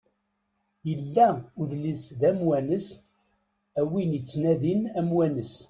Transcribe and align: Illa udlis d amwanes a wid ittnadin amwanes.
Illa 0.93 1.27
udlis 1.61 2.03
d 2.19 2.21
amwanes 2.29 2.87
a 3.79 3.81
wid 3.91 4.11
ittnadin 4.19 4.81
amwanes. 4.99 5.53